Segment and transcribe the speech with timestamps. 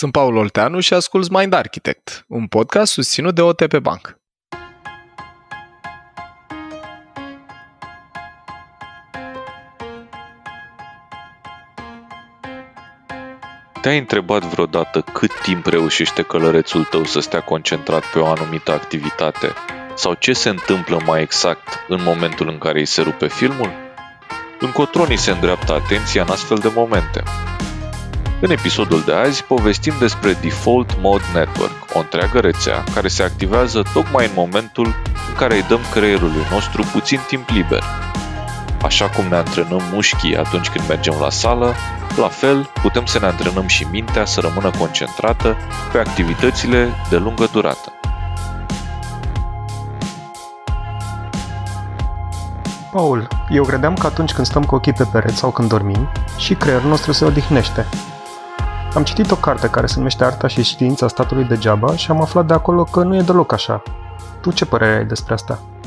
[0.00, 4.18] Sunt Paul Olteanu și ascult Mind Architect, un podcast susținut de OTP Bank.
[13.80, 19.52] Te-ai întrebat vreodată cât timp reușește călărețul tău să stea concentrat pe o anumită activitate?
[19.94, 23.72] Sau ce se întâmplă mai exact în momentul în care îi se rupe filmul?
[24.60, 27.22] Încotro ni se îndreaptă atenția în astfel de momente.
[28.42, 33.82] În episodul de azi povestim despre Default Mode Network, o întreagă rețea care se activează
[33.92, 34.86] tocmai în momentul
[35.28, 37.82] în care îi dăm creierului nostru puțin timp liber.
[38.82, 41.74] Așa cum ne antrenăm mușchii atunci când mergem la sală,
[42.16, 45.56] la fel putem să ne antrenăm și mintea să rămână concentrată
[45.92, 47.92] pe activitățile de lungă durată.
[52.92, 56.54] Paul, eu credeam că atunci când stăm cu ochii pe pereți sau când dormim, și
[56.54, 57.86] creierul nostru se odihnește.
[58.94, 62.46] Am citit o carte care se numește Arta și știința statului degeaba și am aflat
[62.46, 63.82] de acolo că nu e deloc așa.
[64.42, 65.82] Tu ce părere ai despre asta?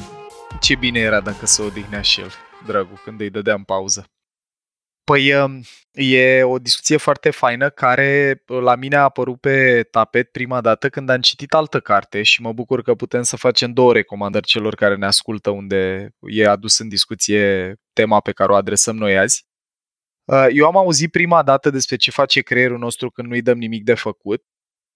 [0.61, 2.31] Ce bine era dacă se odihnea și el,
[2.65, 4.05] dragul, când îi dădeam pauză.
[5.03, 10.61] Păi um, e o discuție foarte faină care la mine a apărut pe tapet prima
[10.61, 14.45] dată când am citit altă carte și mă bucur că putem să facem două recomandări
[14.45, 19.17] celor care ne ascultă unde e adus în discuție tema pe care o adresăm noi
[19.17, 19.45] azi.
[20.25, 23.83] Uh, eu am auzit prima dată despre ce face creierul nostru când nu-i dăm nimic
[23.83, 24.43] de făcut,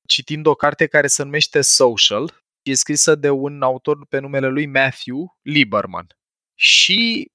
[0.08, 4.66] citind o carte care se numește Social, e scrisă de un autor pe numele lui
[4.66, 6.08] Matthew Lieberman.
[6.56, 7.32] Și,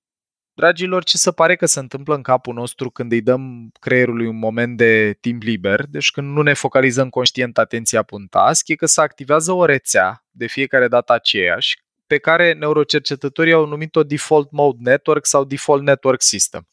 [0.55, 4.39] dragilor, ce se pare că se întâmplă în capul nostru când îi dăm creierului un
[4.39, 8.75] moment de timp liber, deci când nu ne focalizăm conștient atenția pe un task, e
[8.75, 14.51] că se activează o rețea de fiecare dată aceeași, pe care neurocercetătorii au numit-o Default
[14.51, 16.67] Mode Network sau Default Network System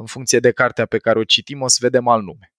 [0.00, 2.52] în funcție de cartea pe care o citim, o să vedem alt nume.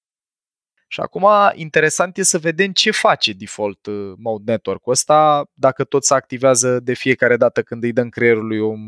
[0.88, 6.06] Și acum, interesant e să vedem ce face default uh, mode network-ul ăsta dacă tot
[6.06, 8.80] se activează de fiecare dată când îi dăm creierului un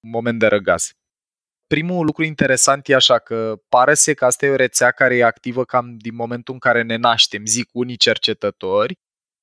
[0.00, 0.90] moment de răgaz.
[1.66, 5.24] Primul lucru interesant e așa că pare să că asta e o rețea care e
[5.24, 8.94] activă cam din momentul în care ne naștem, zic unii cercetători,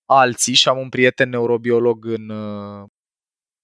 [0.06, 2.88] alții, și am un prieten neurobiolog în uh,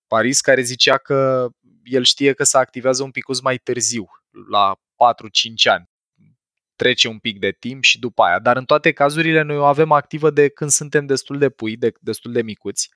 [0.07, 1.49] Paris care zicea că
[1.83, 4.05] el știe că se activează un pic mai târziu,
[4.49, 5.89] la 4-5 ani.
[6.75, 8.39] Trece un pic de timp și după aia.
[8.39, 11.91] Dar în toate cazurile noi o avem activă de când suntem destul de pui, de,
[11.99, 12.89] destul de micuți.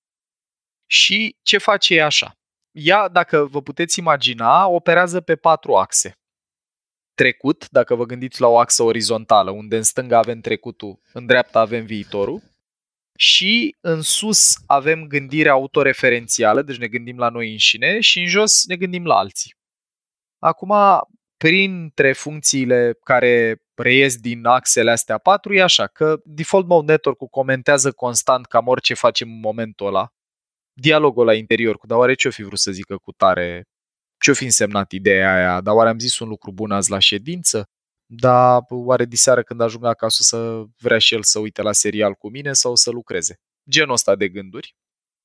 [0.85, 2.37] Și ce face ea așa?
[2.71, 6.17] Ea, dacă vă puteți imagina, operează pe patru axe.
[7.13, 11.59] Trecut, dacă vă gândiți la o axă orizontală, unde în stânga avem trecutul, în dreapta
[11.59, 12.41] avem viitorul,
[13.17, 18.65] și în sus avem gândire autoreferențială, deci ne gândim la noi înșine, și în jos
[18.65, 19.55] ne gândim la alții.
[20.39, 20.71] Acum,
[21.43, 27.91] printre funcțiile care reies din axele astea patru e așa, că Default Mode Network-ul comentează
[27.91, 30.07] constant cam orice facem în momentul ăla,
[30.73, 33.63] dialogul la interior cu, dar oare ce-o fi vrut să zică cu tare,
[34.17, 37.63] ce-o fi însemnat ideea aia, dar oare am zis un lucru bun azi la ședință,
[38.05, 42.29] dar oare diseară când ajung acasă să vrea și el să uite la serial cu
[42.29, 43.35] mine sau să lucreze.
[43.69, 44.75] Genul ăsta de gânduri.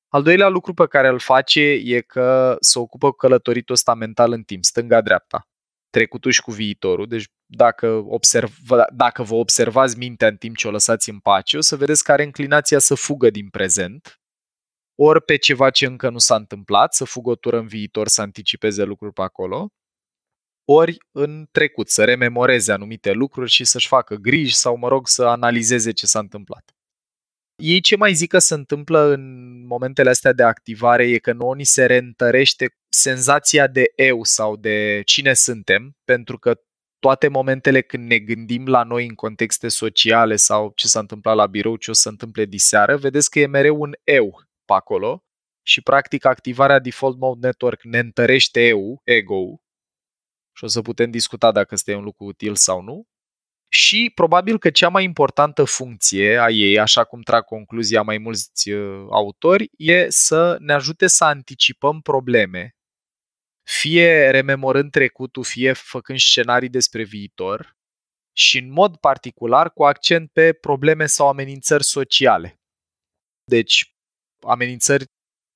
[0.07, 4.31] Al doilea lucru pe care îl face e că se ocupă cu călătoritul ăsta mental
[4.31, 5.48] în timp, stânga-dreapta
[5.89, 7.07] trecutul și cu viitorul.
[7.07, 8.55] Deci dacă, observ,
[8.93, 12.11] dacă vă observați mintea în timp ce o lăsați în pace, o să vedeți că
[12.11, 14.19] are înclinația să fugă din prezent,
[14.95, 18.21] ori pe ceva ce încă nu s-a întâmplat, să fugă o tură în viitor, să
[18.21, 19.69] anticipeze lucruri pe acolo,
[20.65, 25.23] ori în trecut, să rememoreze anumite lucruri și să-și facă griji sau, mă rog, să
[25.23, 26.78] analizeze ce s-a întâmplat.
[27.59, 31.55] Ei ce mai zic că se întâmplă în momentele astea de activare e că nouă
[31.55, 36.61] ni se reîntărește senzația de eu sau de cine suntem, pentru că
[36.99, 41.47] toate momentele când ne gândim la noi în contexte sociale sau ce s-a întâmplat la
[41.47, 45.23] birou, ce o să se întâmple diseară, vedeți că e mereu un eu pe acolo
[45.65, 49.61] și practic activarea Default Mode Network ne întărește eu, ego
[50.57, 53.07] și o să putem discuta dacă este un lucru util sau nu.
[53.71, 58.69] Și probabil că cea mai importantă funcție a ei, așa cum trag concluzia mai mulți
[58.69, 62.75] uh, autori, e să ne ajute să anticipăm probleme,
[63.63, 67.77] fie rememorând trecutul, fie făcând scenarii despre viitor
[68.35, 72.59] și în mod particular cu accent pe probleme sau amenințări sociale.
[73.43, 73.95] Deci,
[74.47, 75.05] amenințări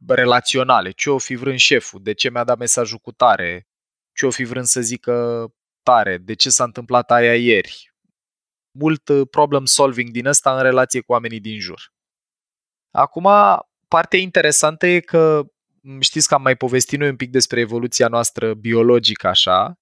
[0.07, 0.91] relaționale.
[0.91, 2.03] Ce o fi vrând șeful?
[2.03, 3.67] De ce mi-a dat mesajul cu tare?
[4.13, 5.47] Ce o fi vrând să zică
[5.83, 6.17] tare?
[6.17, 7.92] De ce s-a întâmplat aia ieri?
[8.73, 11.91] Mult uh, problem solving din ăsta în relație cu oamenii din jur.
[12.91, 13.27] Acum,
[13.87, 15.43] partea interesantă e că
[15.99, 19.79] știți că am mai povestit noi un pic despre evoluția noastră biologică așa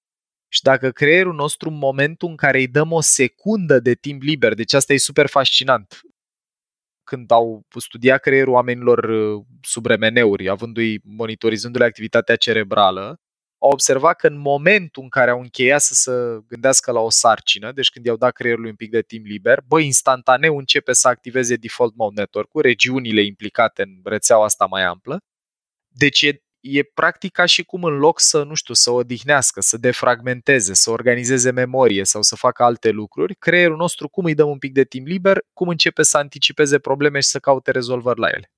[0.48, 4.54] Și dacă creierul nostru, în momentul în care îi dăm o secundă de timp liber,
[4.54, 6.00] deci asta e super fascinant,
[7.04, 13.20] când au studiat creierul oamenilor uh, sub remeneuri, avându-i, monitorizându-le activitatea cerebrală,
[13.62, 16.12] au observat că în momentul în care au încheiat să se
[16.48, 19.80] gândească la o sarcină, deci când i-au dat creierului un pic de timp liber, bă,
[19.80, 25.18] instantaneu începe să activeze default mode network-ul, regiunile implicate în rețeaua asta mai amplă.
[25.88, 29.76] Deci e, e practic ca și cum în loc să, nu știu, să odihnească, să
[29.76, 34.58] defragmenteze, să organizeze memorie sau să facă alte lucruri, creierul nostru, cum îi dăm un
[34.58, 38.50] pic de timp liber, cum începe să anticipeze probleme și să caute rezolvări la ele.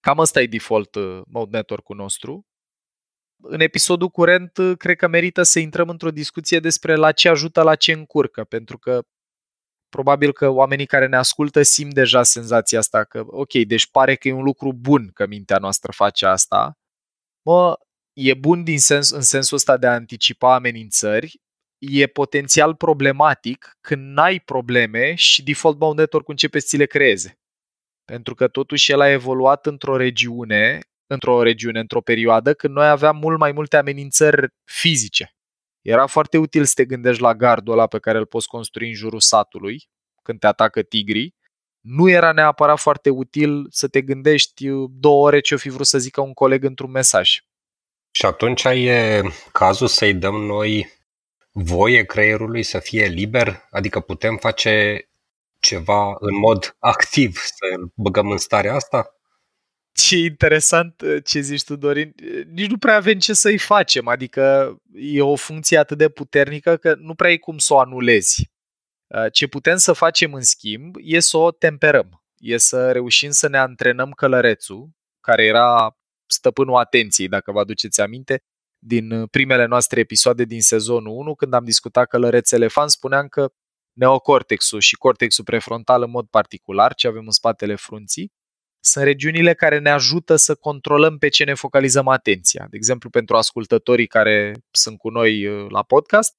[0.00, 2.44] Cam asta e default uh, mode network-ul nostru
[3.42, 7.74] în episodul curent, cred că merită să intrăm într-o discuție despre la ce ajută, la
[7.74, 9.02] ce încurcă, pentru că
[9.88, 14.28] probabil că oamenii care ne ascultă simt deja senzația asta că, ok, deci pare că
[14.28, 16.78] e un lucru bun că mintea noastră face asta.
[17.42, 17.78] Mă,
[18.12, 21.40] e bun din sens, în sensul ăsta de a anticipa amenințări,
[21.78, 27.38] e potențial problematic când n-ai probleme și default mode network începe să ți le creeze.
[28.04, 30.80] Pentru că totuși el a evoluat într-o regiune
[31.12, 35.34] într-o regiune, într-o perioadă, când noi aveam mult mai multe amenințări fizice.
[35.80, 38.94] Era foarte util să te gândești la gardul ăla pe care îl poți construi în
[38.94, 39.88] jurul satului,
[40.22, 41.34] când te atacă tigrii.
[41.80, 46.20] Nu era neapărat foarte util să te gândești două ore ce-o fi vrut să zică
[46.20, 47.38] un coleg într-un mesaj.
[48.10, 49.22] Și atunci e
[49.52, 50.98] cazul să-i dăm noi
[51.52, 53.66] voie creierului să fie liber?
[53.70, 55.04] Adică putem face
[55.58, 59.19] ceva în mod activ să-l băgăm în starea asta?
[60.02, 62.14] Ce interesant uh, ce zici tu, Dorin.
[62.22, 66.76] Uh, nici nu prea avem ce să-i facem, adică e o funcție atât de puternică
[66.76, 68.50] că nu prea e cum să o anulezi.
[69.06, 73.48] Uh, ce putem să facem în schimb e să o temperăm, e să reușim să
[73.48, 78.42] ne antrenăm călărețul, care era stăpânul atenției, dacă vă aduceți aminte,
[78.78, 83.52] din primele noastre episoade din sezonul 1, când am discutat călăreț elefant, spuneam că
[83.92, 88.32] neocortexul și cortexul prefrontal în mod particular, ce avem în spatele frunții,
[88.80, 92.66] sunt regiunile care ne ajută să controlăm pe ce ne focalizăm atenția.
[92.70, 96.34] De exemplu, pentru ascultătorii care sunt cu noi uh, la podcast,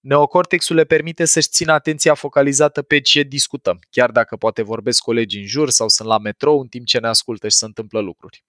[0.00, 5.40] neocortexul le permite să-și țină atenția focalizată pe ce discutăm, chiar dacă poate vorbesc colegii
[5.40, 8.44] în jur sau sunt la metrou în timp ce ne ascultă și se întâmplă lucruri.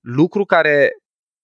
[0.00, 0.90] Lucru care,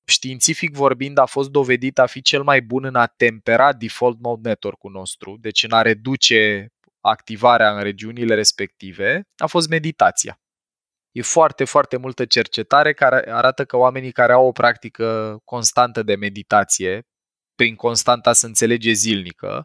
[0.07, 4.49] științific vorbind, a fost dovedit a fi cel mai bun în a tempera default mode
[4.49, 6.67] network-ul nostru, deci în a reduce
[7.01, 10.41] activarea în regiunile respective, a fost meditația.
[11.13, 16.15] E foarte, foarte multă cercetare care arată că oamenii care au o practică constantă de
[16.15, 17.03] meditație,
[17.55, 19.63] prin constanta să înțelege zilnică,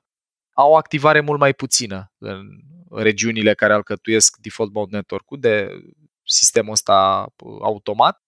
[0.54, 2.48] au o activare mult mai puțină în
[2.90, 5.70] regiunile care alcătuiesc default mode network-ul de
[6.24, 7.28] sistemul ăsta
[7.62, 8.22] automat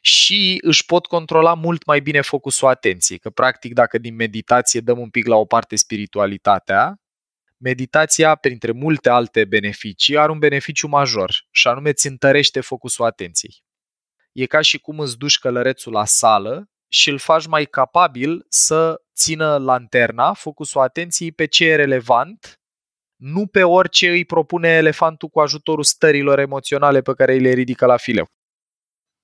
[0.00, 3.18] și își pot controla mult mai bine focusul atenției.
[3.18, 7.01] Că practic dacă din meditație dăm un pic la o parte spiritualitatea,
[7.62, 13.64] meditația, printre multe alte beneficii, are un beneficiu major și anume îți întărește focusul atenției.
[14.32, 19.02] E ca și cum îți duci călărețul la sală și îl faci mai capabil să
[19.14, 22.60] țină lanterna, focusul atenției pe ce e relevant,
[23.16, 27.86] nu pe orice îi propune elefantul cu ajutorul stărilor emoționale pe care îi le ridică
[27.86, 28.26] la fileu.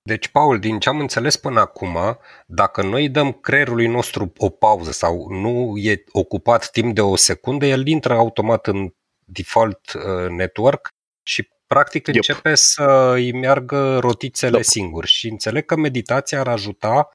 [0.08, 4.90] Deci, Paul, din ce am înțeles până acum, dacă noi dăm creierului nostru o pauză
[4.90, 10.88] sau nu e ocupat timp de o secundă, el intră automat în default uh, network
[11.22, 12.16] și practic yep.
[12.16, 14.64] începe să îi meargă rotițele yep.
[14.64, 15.04] singur.
[15.04, 17.10] Și înțeleg că meditația ar ajuta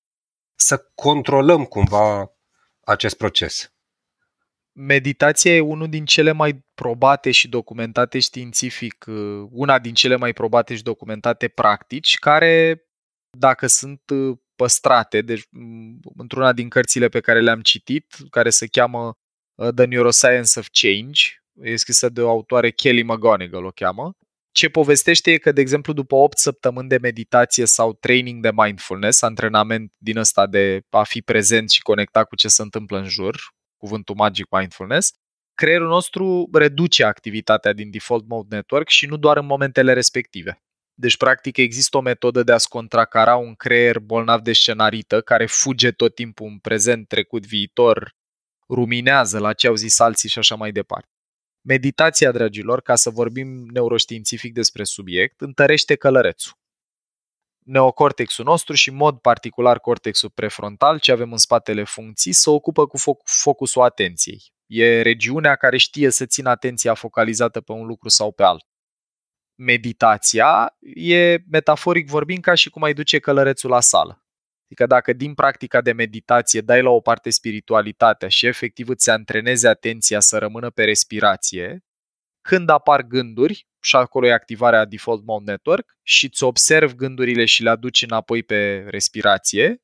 [0.55, 2.31] să controlăm cumva
[2.83, 3.73] acest proces.
[4.75, 10.33] Meditația e unul din cele mai probate și documentate științific, uh, una din cele mai
[10.33, 12.83] probate și documentate practici, care,
[13.37, 18.67] dacă sunt uh, păstrate, deci mm, într-una din cărțile pe care le-am citit, care se
[18.67, 19.17] cheamă
[19.55, 21.21] uh, The Neuroscience of Change,
[21.61, 24.11] e scrisă de o autoare Kelly McGonigal, o cheamă,
[24.51, 29.21] ce povestește e că, de exemplu, după 8 săptămâni de meditație sau training de mindfulness,
[29.21, 33.53] antrenament din ăsta de a fi prezent și conectat cu ce se întâmplă în jur,
[33.83, 35.11] cuvântul magic mindfulness,
[35.53, 40.61] creierul nostru reduce activitatea din default mode network și nu doar în momentele respective.
[40.93, 45.91] Deci, practic, există o metodă de a-ți contracara un creier bolnav de scenarită care fuge
[45.91, 48.15] tot timpul în prezent, trecut, viitor,
[48.69, 51.07] ruminează la ce au zis alții și așa mai departe.
[51.61, 56.53] Meditația, dragilor, ca să vorbim neuroștiințific despre subiect, întărește călărețul
[57.65, 62.88] neocortexul nostru și în mod particular cortexul prefrontal, ce avem în spatele funcții, se ocupă
[62.88, 64.51] cu foc- focusul atenției.
[64.65, 68.67] E regiunea care știe să țină atenția focalizată pe un lucru sau pe altul.
[69.55, 74.25] Meditația e, metaforic vorbind, ca și cum ai duce călărețul la sală.
[74.65, 79.67] Adică dacă din practica de meditație dai la o parte spiritualitatea și efectiv îți antrenezi
[79.67, 81.84] atenția să rămână pe respirație,
[82.43, 87.63] când apar gânduri, și acolo e activarea Default Mode Network, și îți observi gândurile și
[87.63, 89.81] le aduci înapoi pe respirație,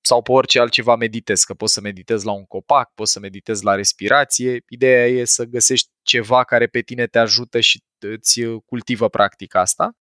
[0.00, 3.64] sau pe orice altceva meditezi, că poți să meditezi la un copac, poți să meditezi
[3.64, 4.64] la respirație.
[4.68, 9.92] Ideea e să găsești ceva care pe tine te ajută și îți cultivă practica asta.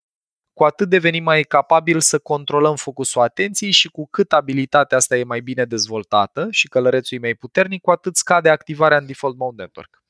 [0.54, 5.24] Cu atât devenim mai capabil să controlăm focusul atenției și cu cât abilitatea asta e
[5.24, 9.62] mai bine dezvoltată și călărețul e mai puternic, cu atât scade activarea în default mode
[9.62, 10.04] network.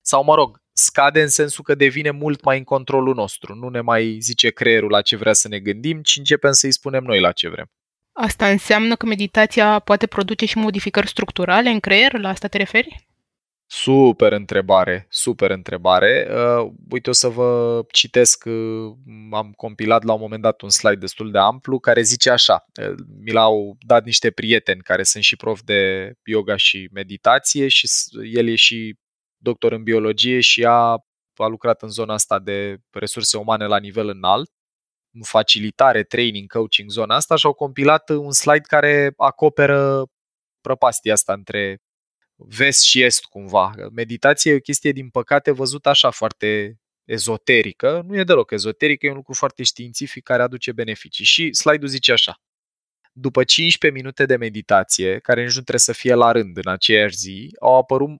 [0.00, 3.54] Sau mă rog, scade în sensul că devine mult mai în controlul nostru.
[3.54, 7.04] Nu ne mai zice creierul la ce vrea să ne gândim, ci începem să-i spunem
[7.04, 7.70] noi la ce vrem.
[8.12, 12.18] Asta înseamnă că meditația poate produce și modificări structurale în creier?
[12.18, 13.08] La asta te referi?
[13.70, 16.28] Super întrebare, super întrebare.
[16.30, 18.92] Uh, uite, o să vă citesc, uh,
[19.30, 22.94] am compilat la un moment dat un slide destul de amplu care zice așa, uh,
[23.24, 27.88] mi l-au dat niște prieteni care sunt și prof de yoga și meditație și
[28.32, 28.98] el e și
[29.38, 31.04] doctor în biologie și a,
[31.34, 34.50] a lucrat în zona asta de resurse umane la nivel înalt
[35.22, 40.06] facilitare, training, coaching, zona asta și au compilat un slide care acoperă
[40.60, 41.80] prăpastia asta între
[42.36, 43.74] vest și est cumva.
[43.92, 48.02] Meditația e o chestie, din păcate, văzută așa foarte ezoterică.
[48.06, 51.24] Nu e deloc ezoterică, e un lucru foarte științific care aduce beneficii.
[51.24, 52.40] Și slide-ul zice așa.
[53.12, 57.16] După 15 minute de meditație, care nici nu trebuie să fie la rând în aceeași
[57.16, 58.10] zi, au apărut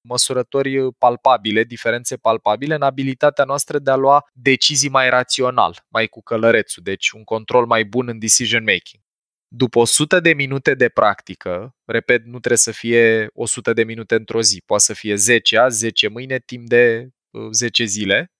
[0.00, 6.22] măsurători palpabile, diferențe palpabile în abilitatea noastră de a lua decizii mai rațional, mai cu
[6.22, 9.02] călărețul, deci un control mai bun în decision making.
[9.50, 14.42] După 100 de minute de practică, repet, nu trebuie să fie 100 de minute într-o
[14.42, 17.08] zi, poate să fie 10 azi, 10 mâine, timp de
[17.50, 18.32] 10 uh, zile,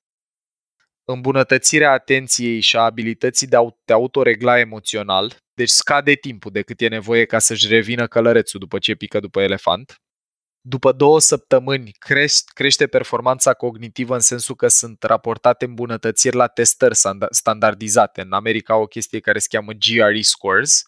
[1.04, 6.80] îmbunătățirea atenției și a abilității de a te autoregla emoțional, deci scade timpul de cât
[6.80, 10.00] e nevoie ca să-și revină călărețul după ce pică după elefant,
[10.60, 16.94] după două săptămâni crește, crește performanța cognitivă în sensul că sunt raportate îmbunătățiri la testări
[17.30, 18.20] standardizate.
[18.20, 20.82] În America au o chestie care se cheamă GRE scores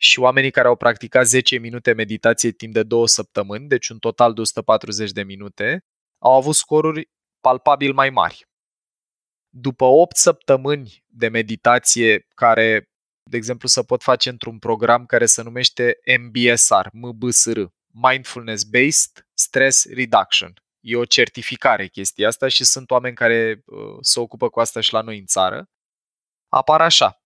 [0.00, 4.32] și oamenii care au practicat 10 minute meditație timp de două săptămâni, deci un total
[4.32, 5.78] de 140 de minute,
[6.22, 8.44] au avut scoruri palpabil mai mari.
[9.54, 12.84] După 8 săptămâni de meditație care,
[13.30, 17.60] de exemplu, se pot face într-un program care se numește MBSR, MBSR,
[18.02, 20.52] Mindfulness Based Stress Reduction.
[20.80, 24.92] E o certificare chestia asta și sunt oameni care uh, se ocupă cu asta și
[24.92, 25.68] la noi în țară.
[26.48, 27.20] Apar așa.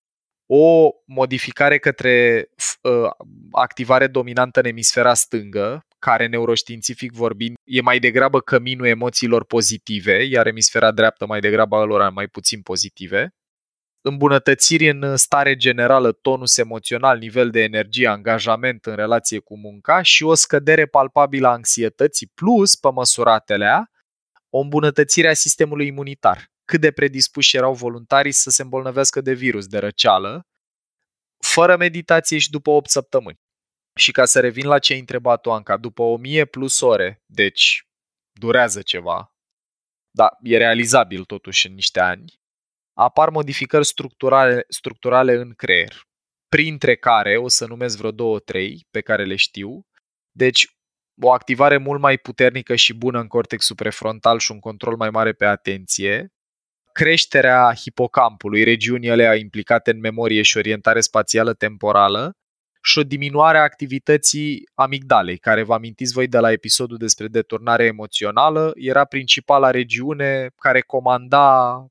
[0.46, 2.48] O modificare către
[2.82, 3.10] uh,
[3.50, 10.46] activare dominantă în emisfera stângă, care neuroștiințific vorbind e mai degrabă căminul emoțiilor pozitive, iar
[10.46, 13.34] emisfera dreaptă mai degrabă alora mai puțin pozitive
[14.02, 20.24] îmbunătățiri în stare generală, tonus emoțional, nivel de energie, angajament în relație cu munca și
[20.24, 23.66] o scădere palpabilă a anxietății, plus, pe măsuratele
[24.50, 26.50] o îmbunătățire a sistemului imunitar.
[26.64, 30.46] Cât de predispuși erau voluntarii să se îmbolnăvească de virus, de răceală,
[31.38, 33.40] fără meditație și după 8 săptămâni.
[33.94, 37.86] Și ca să revin la ce ai întrebat tu, Anca, după 1000 plus ore, deci
[38.32, 39.34] durează ceva,
[40.10, 42.39] dar e realizabil totuși în niște ani,
[43.00, 46.02] apar modificări structurale, structurale în creier,
[46.48, 49.86] printre care o să numesc vreo două, trei pe care le știu.
[50.30, 50.66] Deci,
[51.22, 55.32] o activare mult mai puternică și bună în cortexul prefrontal și un control mai mare
[55.32, 56.28] pe atenție,
[56.92, 62.32] creșterea hipocampului, regiunii alea implicate în memorie și orientare spațială temporală,
[62.82, 67.84] și o diminuare a activității amigdalei, care vă amintiți voi de la episodul despre deturnare
[67.84, 71.84] emoțională, era principala regiune care comanda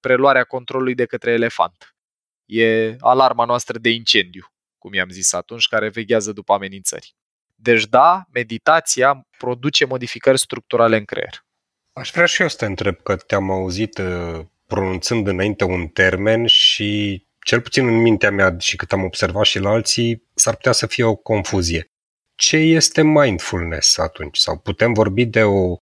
[0.00, 1.96] preluarea controlului de către elefant.
[2.44, 4.46] E alarma noastră de incendiu,
[4.78, 7.14] cum i-am zis atunci, care veghează după amenințări.
[7.54, 11.44] Deci da, meditația produce modificări structurale în creier.
[11.92, 16.46] Aș vrea și eu să te întreb că te-am auzit uh, pronunțând înainte un termen
[16.46, 20.72] și cel puțin în mintea mea și cât am observat și la alții, s-ar putea
[20.72, 21.90] să fie o confuzie.
[22.34, 24.38] Ce este mindfulness atunci?
[24.38, 25.76] Sau putem vorbi de o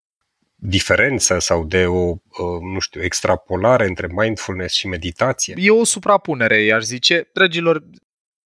[0.58, 5.54] diferență sau de o, uh, nu știu, extrapolare între mindfulness și meditație?
[5.58, 7.30] E o suprapunere, i-aș zice.
[7.32, 7.82] Dragilor,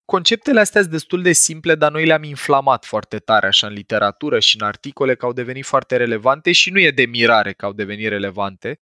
[0.05, 4.39] conceptele astea sunt destul de simple, dar noi le-am inflamat foarte tare așa în literatură
[4.39, 7.73] și în articole că au devenit foarte relevante și nu e de mirare că au
[7.73, 8.79] devenit relevante,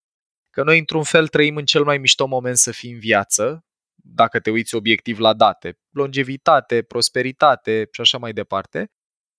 [0.50, 4.40] că noi într-un fel trăim în cel mai mișto moment să fim în viață, dacă
[4.40, 8.90] te uiți obiectiv la date, longevitate, prosperitate și așa mai departe,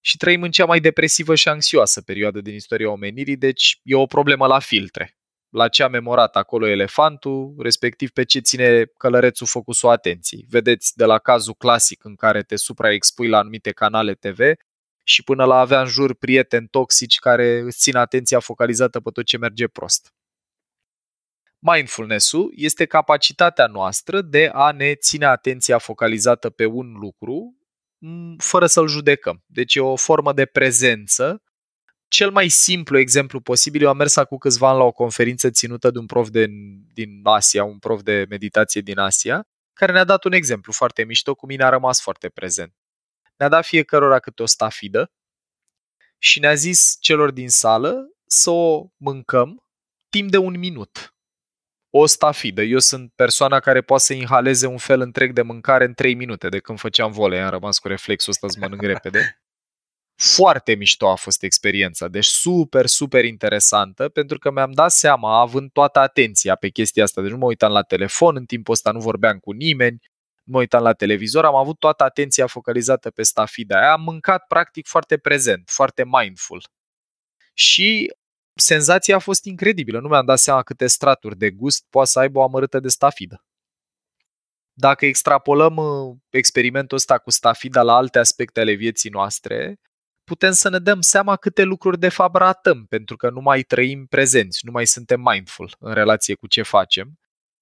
[0.01, 4.05] și trăim în cea mai depresivă și anxioasă perioadă din istoria omenirii, deci e o
[4.05, 5.13] problemă la filtre.
[5.51, 10.45] la ce a memorat acolo elefantul, respectiv pe ce ține călărețul focusul atenției.
[10.49, 14.39] Vedeți de la cazul clasic în care te supraexpui la anumite canale TV
[15.03, 19.25] și până la avea în jur prieteni toxici care îți țin atenția focalizată pe tot
[19.25, 20.13] ce merge prost.
[21.59, 27.58] Mindfulness-ul este capacitatea noastră de a ne ține atenția focalizată pe un lucru
[28.37, 29.43] fără să-l judecăm.
[29.45, 31.43] Deci e o formă de prezență.
[32.07, 35.91] Cel mai simplu exemplu posibil, eu am mers acum câțiva ani la o conferință ținută
[35.91, 36.47] de un prof de,
[36.93, 41.35] din Asia, un prof de meditație din Asia, care ne-a dat un exemplu foarte mișto,
[41.35, 42.73] cu mine a rămas foarte prezent.
[43.37, 45.11] Ne-a dat fiecărora câte o stafidă
[46.17, 49.63] și ne-a zis celor din sală să o mâncăm
[50.09, 51.13] timp de un minut
[51.89, 52.61] o stafidă.
[52.61, 56.49] Eu sunt persoana care poate să inhaleze un fel întreg de mâncare în 3 minute.
[56.49, 59.39] De când făceam volei, am rămas cu reflexul ăsta să mănânc repede.
[60.35, 65.71] Foarte mișto a fost experiența, deci super, super interesantă, pentru că mi-am dat seama, având
[65.71, 68.99] toată atenția pe chestia asta, deci nu mă uitam la telefon, în timpul ăsta nu
[68.99, 69.97] vorbeam cu nimeni,
[70.43, 74.47] nu mă uitam la televizor, am avut toată atenția focalizată pe stafida aia, am mâncat
[74.47, 76.63] practic foarte prezent, foarte mindful.
[77.53, 78.13] Și
[78.59, 79.99] senzația a fost incredibilă.
[79.99, 83.43] Nu mi-am dat seama câte straturi de gust poate să aibă o amărâtă de stafidă.
[84.73, 89.79] Dacă extrapolăm uh, experimentul ăsta cu stafida la alte aspecte ale vieții noastre,
[90.23, 94.05] putem să ne dăm seama câte lucruri de fapt ratăm, pentru că nu mai trăim
[94.05, 97.19] prezenți, nu mai suntem mindful în relație cu ce facem.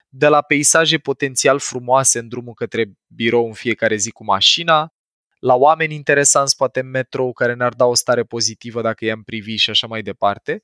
[0.10, 4.92] De la peisaje potențial frumoase în drumul către birou în fiecare zi cu mașina,
[5.40, 9.56] la oameni interesanți poate în metrou care ne-ar da o stare pozitivă dacă i-am privi
[9.56, 10.64] și așa mai departe,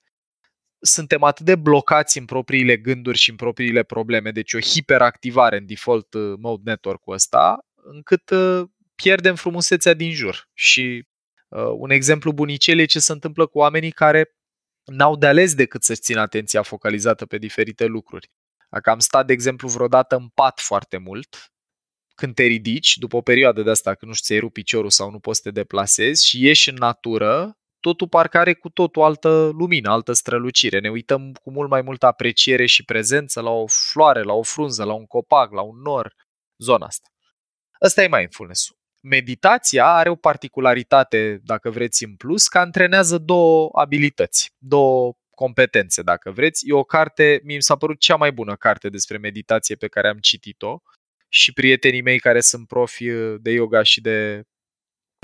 [0.86, 5.66] suntem atât de blocați în propriile gânduri și în propriile probleme, deci o hiperactivare în
[5.66, 8.64] default uh, mode network-ul ăsta, încât uh,
[8.96, 10.50] pierdem frumusețea din jur.
[10.54, 11.08] Și
[11.48, 14.36] uh, un exemplu bunicel e ce se întâmplă cu oamenii care
[14.86, 18.30] n-au de ales decât să-și țină atenția focalizată pe diferite lucruri.
[18.70, 21.54] Dacă am stat, de exemplu, vreodată în pat foarte mult,
[22.16, 25.12] când te ridici, după o perioadă de asta, când nu știu, ți-ai rupt piciorul sau
[25.12, 29.52] nu poți să te deplasezi și ieși în natură, totul parcă are cu totul altă
[29.54, 30.80] lumină, altă strălucire.
[30.80, 34.84] Ne uităm cu mult mai multă apreciere și prezență la o floare, la o frunză,
[34.84, 36.14] la un copac, la un nor,
[36.58, 37.10] zona asta.
[37.82, 38.78] Ăsta e mindfulness-ul.
[39.02, 46.32] Meditația are o particularitate, dacă vreți, în plus, că antrenează două abilități, două competențe, dacă
[46.32, 46.70] vreți.
[46.70, 50.18] E o carte, mi s-a părut cea mai bună carte despre meditație pe care am
[50.18, 50.82] citit-o
[51.28, 54.44] și prietenii mei care sunt profi de yoga și de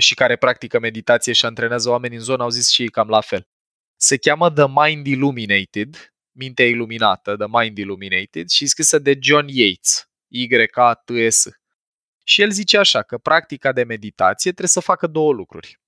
[0.00, 3.20] și care practică meditație și antrenează oameni în zonă au zis și ei cam la
[3.20, 3.48] fel.
[3.96, 10.08] Se cheamă The Mind Illuminated, mintea iluminată, The Mind Illuminated și scrisă de John Yates,
[10.28, 11.48] Y-A-T-S.
[12.24, 15.80] Și el zice așa că practica de meditație trebuie să facă două lucruri.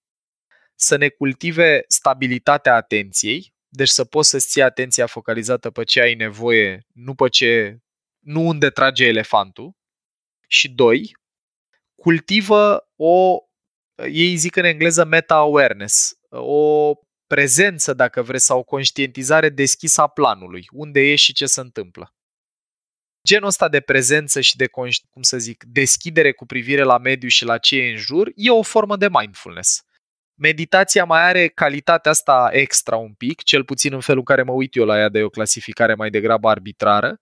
[0.75, 6.15] Să ne cultive stabilitatea atenției, deci să poți să-ți ții atenția focalizată pe ce ai
[6.15, 7.79] nevoie, nu pe ce,
[8.19, 9.73] nu unde trage elefantul.
[10.49, 11.17] Și doi,
[11.95, 13.39] cultivă o
[14.11, 16.93] ei zic în engleză meta-awareness, o
[17.27, 22.15] prezență, dacă vreți, sau o conștientizare deschisă a planului, unde e și ce se întâmplă.
[23.29, 24.67] Genul ăsta de prezență și de,
[25.11, 28.51] cum să zic, deschidere cu privire la mediu și la ce e în jur, e
[28.51, 29.83] o formă de mindfulness.
[30.41, 34.53] Meditația mai are calitatea asta extra un pic, cel puțin în felul în care mă
[34.53, 37.21] uit eu la ea de o clasificare mai degrabă arbitrară,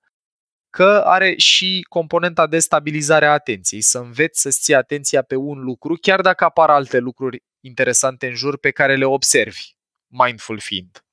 [0.71, 5.59] că are și componenta de stabilizare a atenției, să înveți să-ți ții atenția pe un
[5.59, 9.75] lucru, chiar dacă apar alte lucruri interesante în jur pe care le observi,
[10.07, 11.05] mindful fiind.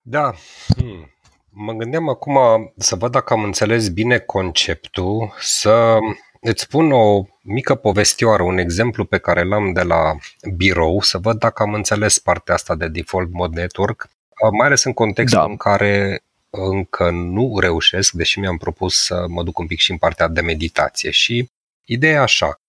[0.00, 0.34] Da.
[0.76, 1.08] Hmm.
[1.56, 2.38] Mă gândeam acum
[2.76, 5.96] să văd dacă am înțeles bine conceptul, să
[6.40, 10.16] îți spun o mică povestioară, un exemplu pe care l-am de la
[10.56, 14.08] birou, să văd dacă am înțeles partea asta de default mode network,
[14.58, 15.44] mai ales în contextul da.
[15.44, 16.22] în care
[16.62, 20.40] încă nu reușesc, deși mi-am propus să mă duc un pic și în partea de
[20.40, 21.10] meditație.
[21.10, 21.50] Și
[21.84, 22.60] ideea așa,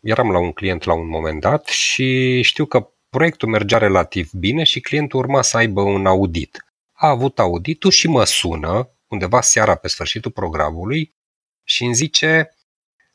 [0.00, 4.62] eram la un client la un moment dat și știu că proiectul mergea relativ bine
[4.62, 6.64] și clientul urma să aibă un audit.
[6.92, 11.14] A avut auditul și mă sună undeva seara pe sfârșitul programului
[11.64, 12.56] și îmi zice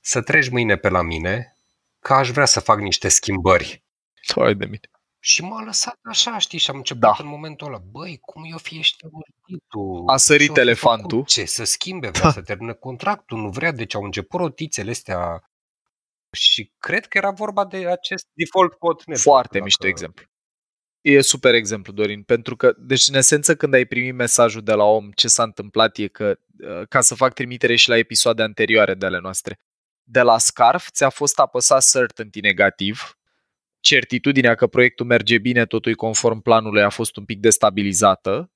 [0.01, 1.55] să treci mâine pe la mine
[1.99, 3.83] că aș vrea să fac niște schimbări.
[4.35, 4.98] Hai de mine.
[5.19, 7.15] Și m-a lăsat așa, știi, și am început da.
[7.17, 9.07] în momentul ăla, băi, cum eu fi ești
[9.67, 10.03] tu?
[10.05, 11.23] A sărit elefantul.
[11.25, 12.31] Ce, să schimbe, vrea da.
[12.31, 15.43] să termine contractul, nu vrea, deci au început rotițele astea
[16.31, 19.19] și cred că era vorba de acest default pot net.
[19.19, 19.63] Foarte dacă...
[19.63, 20.25] mișto exemplu.
[21.01, 24.83] E super exemplu, Dorin, pentru că, deci în esență când ai primit mesajul de la
[24.83, 28.93] om, ce s-a întâmplat e că, uh, ca să fac trimitere și la episoade anterioare
[28.93, 29.59] de ale noastre,
[30.03, 33.18] de la Scarf ți-a fost apăsat certainty negativ,
[33.79, 38.51] certitudinea că proiectul merge bine, totul conform planului a fost un pic destabilizată,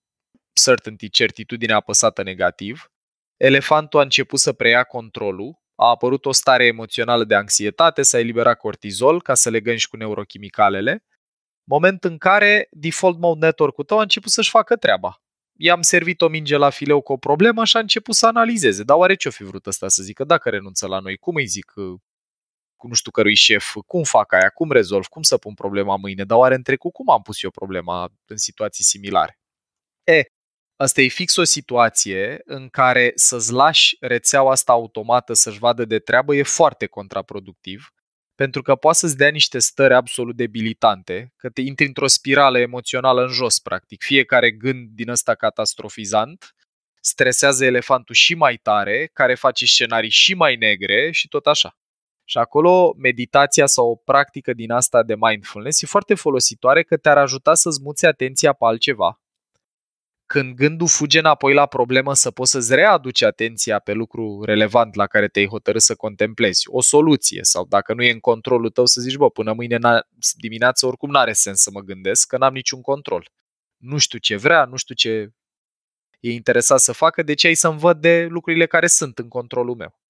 [0.53, 2.91] certainty, certitudine apăsată negativ,
[3.37, 8.57] elefantul a început să preia controlul, a apărut o stare emoțională de anxietate, s-a eliberat
[8.57, 11.03] cortizol ca să legăm și cu neurochimicalele,
[11.63, 15.17] moment în care default mode network-ul tău a început să-și facă treaba.
[15.59, 18.83] I-am servit o minge la fileu cu o problemă și a început să analizeze.
[18.83, 20.23] Dar oare ce-o fi vrut ăsta să zică?
[20.23, 22.03] Dacă renunță la noi, cum îi zic cu
[22.87, 26.37] nu știu cărui șef, cum fac aia, cum rezolv, cum să pun problema mâine, dar
[26.37, 29.39] oare în trecut cum am pus eu problema în situații similare?
[30.03, 30.23] E,
[30.75, 35.99] asta e fix o situație în care să-ți lași rețeaua asta automată să-și vadă de
[35.99, 37.89] treabă e foarte contraproductiv,
[38.35, 43.21] pentru că poate să-ți dea niște stări absolut debilitante, că te intri într-o spirală emoțională
[43.21, 44.03] în jos, practic.
[44.03, 46.55] Fiecare gând din ăsta catastrofizant
[47.01, 51.77] stresează elefantul și mai tare, care face scenarii și mai negre și tot așa.
[52.33, 57.17] Și acolo meditația sau o practică din asta de mindfulness e foarte folositoare că te-ar
[57.17, 59.21] ajuta să-ți muți atenția pe altceva.
[60.25, 65.07] Când gândul fuge înapoi la problemă să poți să-ți readuci atenția pe lucru relevant la
[65.07, 69.01] care te-ai hotărât să contemplezi, o soluție sau dacă nu e în controlul tău să
[69.01, 69.79] zici, bă, până mâine
[70.37, 73.29] dimineață oricum n-are sens să mă gândesc, că n-am niciun control.
[73.77, 75.33] Nu știu ce vrea, nu știu ce
[76.19, 79.75] e interesat să facă, de ce ai să-mi văd de lucrurile care sunt în controlul
[79.75, 80.02] meu.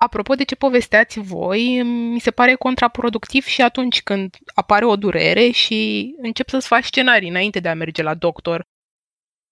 [0.00, 5.50] Apropo de ce povesteați voi, mi se pare contraproductiv și atunci când apare o durere
[5.50, 8.64] și încep să-ți faci scenarii înainte de a merge la doctor.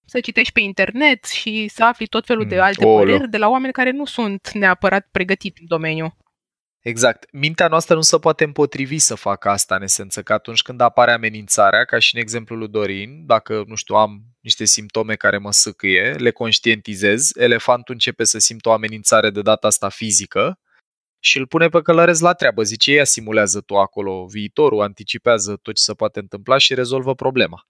[0.04, 2.96] Să citești pe internet și să afli tot felul de mm, alte Olo.
[2.96, 6.16] păreri de la oameni care nu sunt neapărat pregătiți în domeniu.
[6.80, 7.32] Exact.
[7.32, 11.12] Mintea noastră nu se poate împotrivi să facă asta în esență, că atunci când apare
[11.12, 15.52] amenințarea, ca și în exemplul lui Dorin, dacă, nu știu, am niște simptome care mă
[15.52, 20.58] sâcâie, le conștientizez, elefantul începe să simtă o amenințare de data asta fizică
[21.18, 22.62] și îl pune pe călărez la treabă.
[22.62, 27.66] Zice, ea simulează tu acolo viitorul, anticipează tot ce se poate întâmpla și rezolvă problema.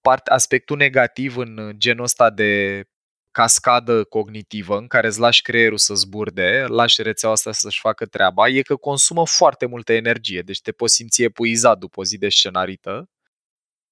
[0.00, 2.84] Part, aspectul negativ în genul ăsta de
[3.30, 8.48] cascadă cognitivă în care îți lași creierul să zburde, lași rețeaua asta să-și facă treaba,
[8.48, 12.28] e că consumă foarte multă energie, deci te poți simți epuizat după o zi de
[12.28, 13.08] scenarită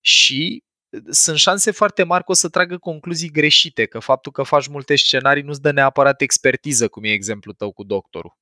[0.01, 0.62] și
[1.11, 4.96] sunt șanse foarte mari că o să tragă concluzii greșite, că faptul că faci multe
[4.96, 8.37] scenarii nu-ți dă neapărat expertiză, cum e exemplul tău cu doctorul.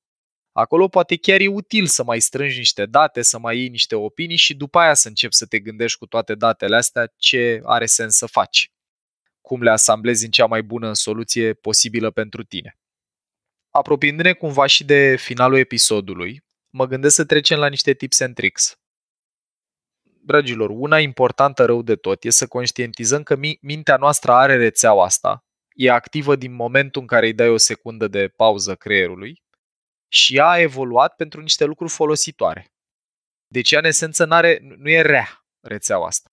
[0.52, 4.36] Acolo poate chiar e util să mai strângi niște date, să mai iei niște opinii
[4.36, 8.16] și după aia să începi să te gândești cu toate datele astea ce are sens
[8.16, 8.70] să faci
[9.40, 12.78] cum le asamblezi în cea mai bună soluție posibilă pentru tine.
[13.70, 18.79] Apropiindu-ne cumva și de finalul episodului, mă gândesc să trecem la niște tips and tricks.
[20.22, 25.44] Dragilor, una importantă rău de tot e să conștientizăm că mintea noastră are rețeaua asta,
[25.72, 29.42] e activă din momentul în care îi dai o secundă de pauză creierului
[30.08, 32.72] și ea a evoluat pentru niște lucruri folositoare.
[33.46, 36.30] Deci ea, în esență, n-are, nu e rea rețeaua asta.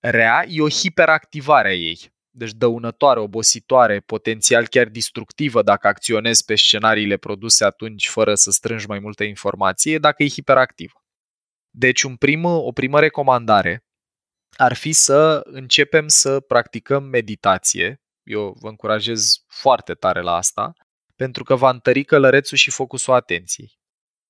[0.00, 6.54] Rea e o hiperactivare a ei deci dăunătoare, obositoare, potențial chiar distructivă dacă acționezi pe
[6.54, 11.05] scenariile produse atunci fără să strângi mai multă informație, dacă e hiperactivă.
[11.78, 13.84] Deci un prim, o primă recomandare
[14.56, 18.00] ar fi să începem să practicăm meditație.
[18.22, 20.72] Eu vă încurajez foarte tare la asta,
[21.16, 23.78] pentru că va întări călărețul și focusul atenției.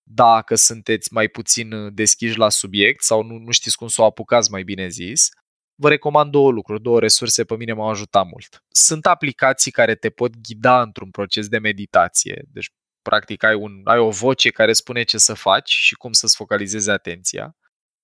[0.02, 4.50] Dacă sunteți mai puțin deschiși la subiect sau nu, nu știți cum să o apucați
[4.50, 5.28] mai bine zis,
[5.74, 8.64] vă recomand două lucruri, două resurse pe mine m-au ajutat mult.
[8.68, 12.70] Sunt aplicații care te pot ghida într-un proces de meditație, deci
[13.08, 16.90] practic ai, un, ai o voce care spune ce să faci și cum să-ți focalizezi
[16.90, 17.56] atenția.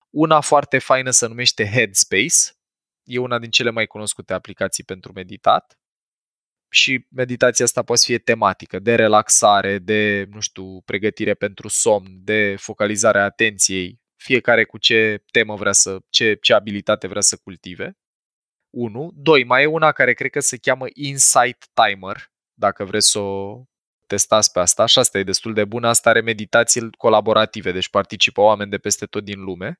[0.09, 2.57] Una foarte faină se numește Headspace,
[3.03, 5.77] e una din cele mai cunoscute aplicații pentru meditat
[6.69, 12.55] și meditația asta poate fi tematică, de relaxare, de, nu știu, pregătire pentru somn, de
[12.59, 17.97] focalizare a atenției, fiecare cu ce temă vrea să, ce, ce abilitate vrea să cultive.
[18.69, 19.11] 1.
[19.13, 19.43] 2.
[19.43, 23.63] Mai e una care cred că se cheamă Insight Timer, dacă vreți să o
[24.13, 24.85] testați pe asta.
[24.85, 25.87] Și asta e destul de bună.
[25.87, 29.79] Asta are meditații colaborative, deci participă oameni de peste tot din lume.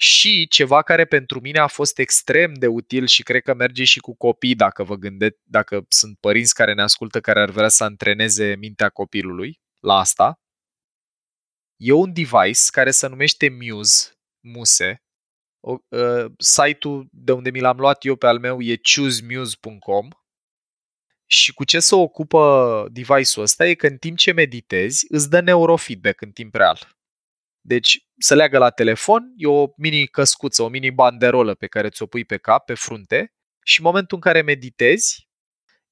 [0.00, 4.00] Și ceva care pentru mine a fost extrem de util și cred că merge și
[4.00, 7.84] cu copii dacă vă gândeți, dacă sunt părinți care ne ascultă care ar vrea să
[7.84, 10.40] antreneze mintea copilului la asta,
[11.80, 15.02] E un device care se numește Muse, Muse.
[15.60, 20.08] O, uh, site-ul de unde mi l-am luat eu pe al meu e choosemuse.com
[21.30, 25.40] și cu ce se ocupă device-ul ăsta e că în timp ce meditezi îți dă
[25.40, 26.96] neurofeedback în timp real.
[27.60, 32.06] Deci se leagă la telefon, e o mini căscuță, o mini banderolă pe care ți-o
[32.06, 33.32] pui pe cap, pe frunte
[33.64, 35.28] și în momentul în care meditezi,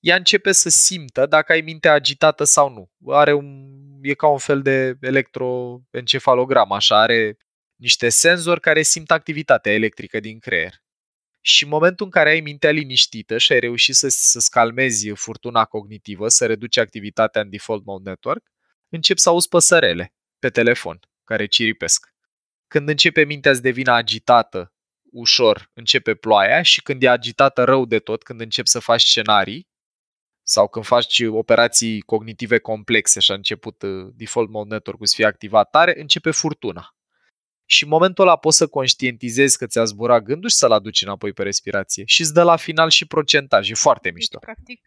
[0.00, 3.12] ea începe să simtă dacă ai mintea agitată sau nu.
[3.12, 7.36] Are un e ca un fel de electroencefalogram, așa, are
[7.76, 10.74] niște senzori care simt activitatea electrică din creier.
[11.48, 15.64] Și în momentul în care ai mintea liniștită și ai reușit să, să calmezi furtuna
[15.64, 18.46] cognitivă, să reduci activitatea în default mode network,
[18.88, 22.14] încep să auzi păsărele pe telefon care ciripesc.
[22.66, 24.72] Când începe mintea să devină agitată,
[25.12, 29.68] ușor începe ploaia și când e agitată rău de tot, când începi să faci scenarii
[30.42, 35.26] sau când faci operații cognitive complexe și a început uh, default mode network să fie
[35.26, 36.95] activat tare, începe furtuna.
[37.66, 41.32] Și în momentul ăla poți să conștientizezi că ți-a zburat gândul și să-l aduci înapoi
[41.32, 42.04] pe respirație.
[42.06, 43.70] Și îți dă la final și procentaj.
[43.70, 44.38] E foarte mișto.
[44.38, 44.80] Deci, practic,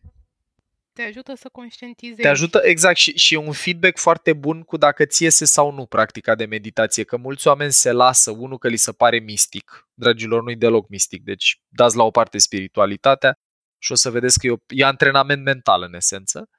[0.99, 2.21] te ajută să conștientizezi.
[2.21, 5.85] Te ajută, exact, și, și un feedback foarte bun cu dacă ți iese sau nu
[5.85, 10.43] practica de meditație, că mulți oameni se lasă, unul că li se pare mistic, dragilor,
[10.43, 13.39] nu-i deloc mistic, deci dați la o parte spiritualitatea
[13.77, 16.49] și o să vedeți că e, o, e antrenament mental în esență.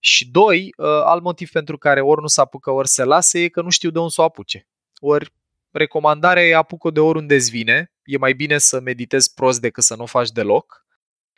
[0.00, 3.48] Și doi, uh, alt motiv pentru care ori nu se apucă, ori se lasă, e
[3.48, 4.68] că nu știu de unde să o apuce.
[5.00, 5.32] Ori
[5.72, 9.96] recomandarea e apucă de oriunde îți vine, e mai bine să meditezi prost decât să
[9.96, 10.82] nu o faci deloc,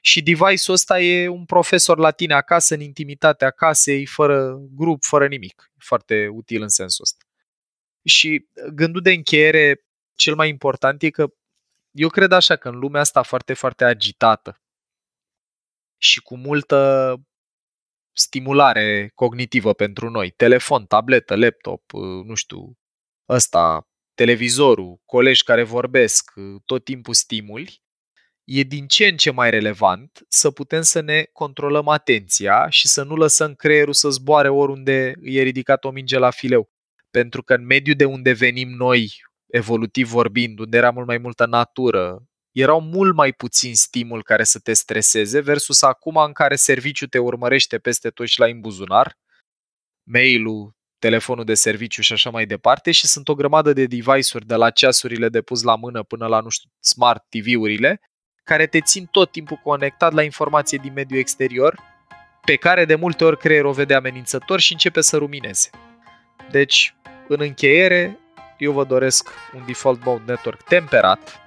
[0.06, 5.26] și device-ul ăsta e un profesor la tine acasă, în intimitatea casei, fără grup, fără
[5.26, 5.72] nimic.
[5.78, 7.24] Foarte util în sensul ăsta.
[8.04, 11.26] Și gândul de încheiere, cel mai important e că
[11.90, 14.62] eu cred așa că în lumea asta foarte, foarte agitată
[15.96, 17.16] și cu multă
[18.12, 21.92] stimulare cognitivă pentru noi, telefon, tabletă, laptop,
[22.24, 22.78] nu știu,
[23.28, 26.32] ăsta, televizorul, colegi care vorbesc,
[26.64, 27.82] tot timpul stimuli,
[28.44, 33.02] e din ce în ce mai relevant să putem să ne controlăm atenția și să
[33.02, 36.70] nu lăsăm creierul să zboare oriunde e ridicat o minge la fileu.
[37.10, 41.46] Pentru că în mediul de unde venim noi, evolutiv vorbind, unde era mult mai multă
[41.46, 42.22] natură,
[42.52, 47.18] erau mult mai puțin stimul care să te streseze versus acum în care serviciul te
[47.18, 49.18] urmărește peste tot și la în buzunar,
[50.02, 50.73] mail-ul,
[51.04, 54.70] telefonul de serviciu și așa mai departe și sunt o grămadă de device-uri de la
[54.70, 58.00] ceasurile de pus la mână până la, nu știu, smart TV-urile
[58.44, 61.78] care te țin tot timpul conectat la informație din mediul exterior,
[62.44, 65.70] pe care de multe ori creierul o vede amenințător și începe să rumineze.
[66.50, 66.94] Deci,
[67.28, 68.18] în încheiere,
[68.58, 71.40] eu vă doresc un default mode network temperat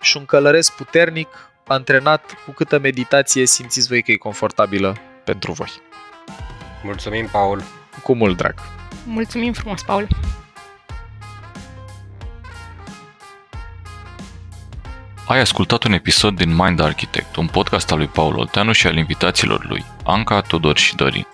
[0.00, 1.28] și un călăresc puternic,
[1.66, 5.70] antrenat cu câtă meditație simțiți voi că e confortabilă pentru voi.
[6.82, 7.79] Mulțumim, Paul!
[8.02, 8.54] Cu mult drag!
[9.04, 10.08] Mulțumim frumos, Paul!
[15.26, 18.96] Ai ascultat un episod din Mind Architect, un podcast al lui Paul Olteanu și al
[18.96, 21.26] invitaților lui, Anca, Tudor și Dorin.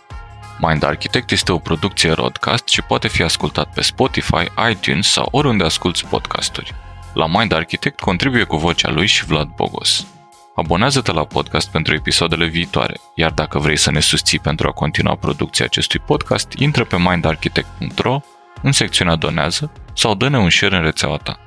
[0.59, 5.65] Mind Architect este o producție broadcast și poate fi ascultat pe Spotify, iTunes sau oriunde
[5.65, 6.75] asculti podcasturi.
[7.15, 10.07] La Mind Architect contribuie cu vocea lui și Vlad Bogos.
[10.57, 15.15] Abonează-te la podcast pentru episoadele viitoare, iar dacă vrei să ne susții pentru a continua
[15.15, 18.21] producția acestui podcast, intră pe mindarchitect.ro
[18.63, 21.46] în secțiunea Donează sau dă-ne un share în rețeaua ta.